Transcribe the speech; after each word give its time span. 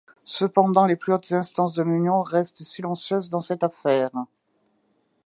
Cependant, 0.25 0.87
les 0.87 0.95
plus 0.95 1.13
hautes 1.13 1.31
instances 1.31 1.73
de 1.73 1.83
l'Union 1.83 2.23
restent 2.23 2.63
silencieuses 2.63 3.29
dans 3.29 3.39
cette 3.39 3.61
affaire. 3.63 4.09